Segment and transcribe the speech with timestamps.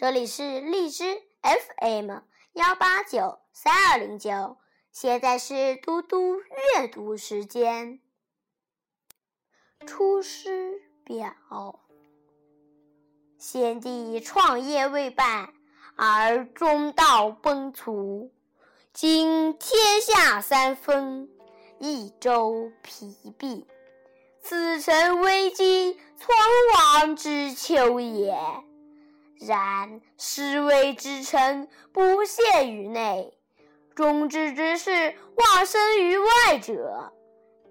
[0.00, 1.04] 这里是荔枝
[1.42, 2.10] FM
[2.54, 4.56] 幺八九三二零九，
[4.90, 8.00] 现在是嘟嘟阅读时间。
[9.86, 11.34] 《出师表》：
[13.36, 15.52] 先帝创业未半，
[15.96, 18.30] 而中道崩殂。
[18.94, 21.28] 今天下三分，
[21.78, 23.66] 益州疲弊。
[24.42, 26.30] 此诚危机存
[26.72, 28.34] 亡之秋也。
[29.40, 33.32] 然士为之臣，不懈于内；
[33.94, 37.14] 忠志之士，忘身于外者，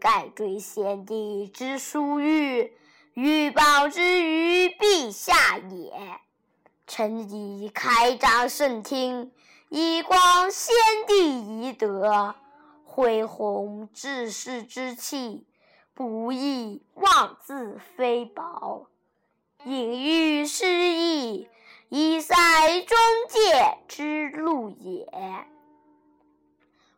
[0.00, 2.72] 盖追先帝之殊遇，
[3.12, 5.92] 欲报之于陛下也。
[6.86, 9.30] 臣以开张圣听，
[9.68, 10.74] 以光先
[11.06, 12.34] 帝遗德，
[12.82, 15.46] 恢弘志士之气。
[15.92, 18.86] 不亦妄自菲薄，
[19.64, 21.48] 隐喻失意，
[21.88, 22.34] 以塞
[22.82, 22.96] 中
[23.28, 25.06] 介之路也。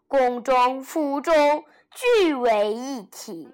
[0.07, 3.49] 宫中府中俱为一体，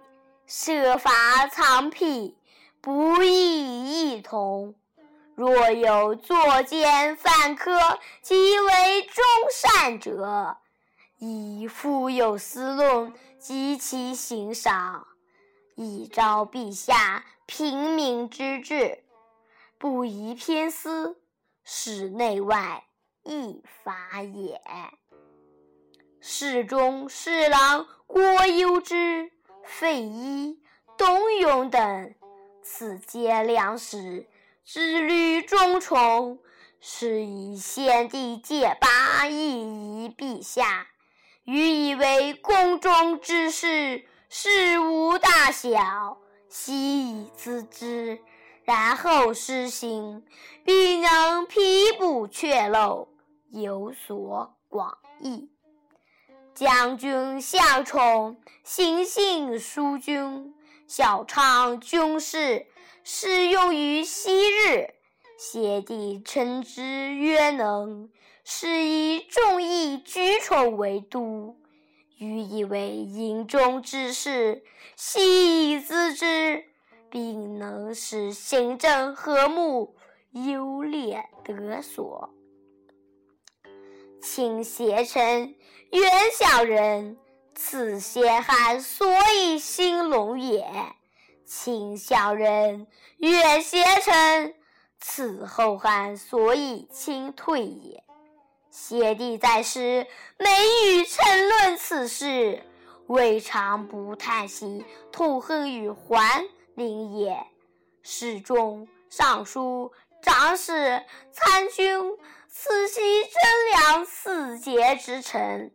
[0.46, 2.36] 设法藏辟，
[2.80, 4.74] 不亦异同。
[5.36, 10.56] 若有作奸犯科，即为忠善者，
[11.18, 15.06] 以富有司论及其行赏。
[15.76, 19.04] 以昭陛下平民之志，
[19.78, 21.20] 不宜偏私，
[21.64, 22.84] 使内外
[23.22, 24.60] 异法也。
[26.20, 29.30] 侍中、侍郎郭攸之、
[29.64, 30.60] 费祎、
[30.98, 32.14] 董永等，
[32.62, 34.28] 此皆良史，
[34.64, 36.40] 志虑忠崇，
[36.80, 40.88] 是以先帝借罢亦宜陛下，
[41.44, 44.04] 予以为宫中之事。
[44.28, 48.20] 事无大小，悉以咨之，
[48.64, 50.24] 然后施行，
[50.64, 53.08] 必能批补阙漏，
[53.50, 55.50] 有所广益。
[56.54, 60.54] 将军向宠，行幸淑君，
[60.86, 62.66] 晓畅军事，
[63.04, 64.94] 适用于昔日。
[65.38, 68.08] 先帝称之曰能，
[68.42, 71.60] 是以众议举宠为督。
[72.68, 74.62] 为营中之事，
[74.96, 76.64] 悉以咨之，
[77.10, 79.96] 并能使行政和睦，
[80.32, 82.30] 优劣得所。
[84.20, 85.54] 卿邪臣，
[85.92, 87.16] 远小人，
[87.54, 89.06] 此先汉所
[89.36, 90.64] 以兴隆也；
[91.44, 92.86] 卿小人，
[93.18, 94.54] 远邪臣，
[94.98, 98.02] 此后汉所以倾退也。
[98.78, 100.06] 先帝在世，
[100.36, 100.48] 每
[100.84, 102.62] 与臣论此事，
[103.06, 106.44] 未尝不叹息痛恨于桓
[106.74, 107.46] 灵也。
[108.02, 115.72] 侍中、尚书、长史、参军，此系贞良四节之臣。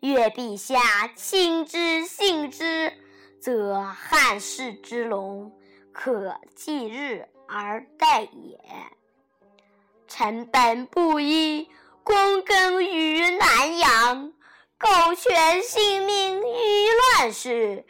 [0.00, 2.92] 愿陛下亲之信之，
[3.40, 5.56] 则汉室之隆，
[5.92, 8.58] 可继日而待也。
[10.08, 11.68] 臣本布衣。
[12.04, 14.32] 躬耕于南阳，
[14.78, 16.88] 苟全性命于
[17.18, 17.84] 乱世，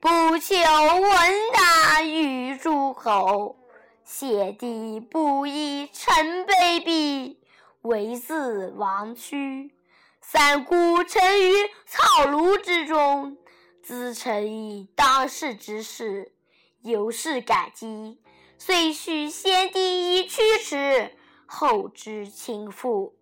[0.00, 1.12] 不求闻
[1.52, 3.56] 达于诸侯。
[4.04, 7.36] 先帝不以臣卑鄙，
[7.82, 9.72] 为自亡躯。
[10.22, 11.52] 三顾臣于
[11.86, 13.36] 草庐之中，
[13.84, 16.32] 咨臣以当世之事，
[16.82, 18.20] 由是感激。
[18.58, 23.15] 遂许先帝以驱驰，后知倾覆。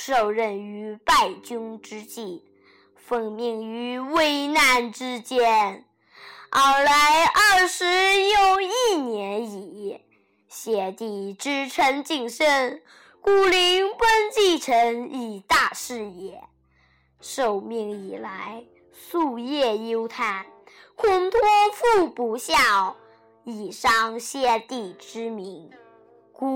[0.00, 2.44] 受任于败军之际，
[2.94, 5.84] 奉命于危难之间，
[6.50, 10.00] 而来二十有一年矣。
[10.48, 12.80] 先帝知臣谨慎，
[13.20, 16.44] 故令本继臣以大事也。
[17.20, 18.64] 受命以来，
[19.10, 20.46] 夙夜忧叹，
[20.94, 21.40] 恐托
[21.74, 22.96] 付不效，
[23.42, 25.68] 以伤先帝之名。
[26.40, 26.46] 故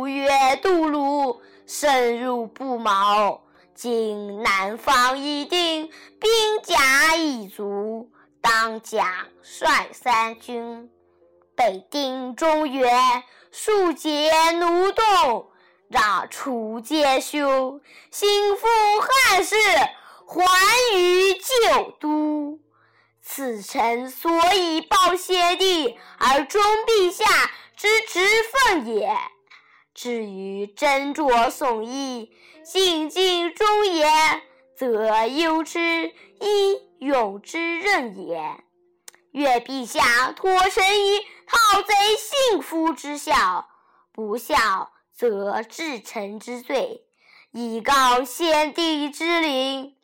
[0.00, 0.28] 五月
[0.60, 3.40] 渡泸，深入不毛。
[3.76, 5.88] 今南方已定，
[6.18, 6.28] 兵
[6.64, 8.10] 甲已足，
[8.40, 9.06] 当将
[9.40, 10.90] 率三军，
[11.54, 13.22] 北定中原，
[13.52, 15.52] 庶解奴动，
[15.86, 17.80] 让楚皆休，
[18.10, 18.66] 兴复
[19.00, 19.54] 汉室，
[20.26, 20.44] 还
[20.96, 22.58] 于旧都。
[23.22, 27.24] 此臣所以报先帝而忠陛下。
[27.80, 28.19] 之职
[28.80, 29.16] 也。
[29.94, 32.32] 至于斟酌宋义，
[32.64, 34.42] 进敬忠言，
[34.76, 38.64] 则忧之以勇之任也。
[39.32, 43.68] 愿陛下托臣以讨贼幸福之效，
[44.12, 47.04] 不效则至臣之罪，
[47.52, 49.94] 以告先帝之灵；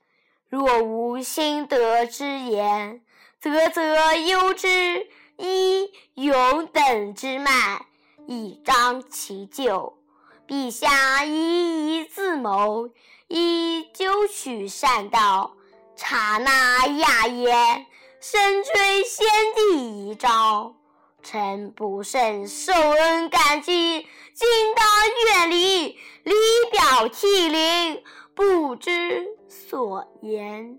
[0.49, 3.05] 若无心德之言，
[3.41, 5.09] 则则忧之
[5.39, 7.85] 以勇等之慢，
[8.27, 9.99] 以彰其咎。
[10.47, 12.91] 陛下一一自谋，
[13.29, 15.57] 以究取善道，
[15.97, 17.87] 察纳雅言，
[18.21, 20.77] 深垂先帝遗诏。
[21.23, 24.87] 臣不胜受恩感激，今当
[25.41, 26.33] 远离，离
[26.71, 28.03] 表涕零，
[28.33, 30.79] 不知所言。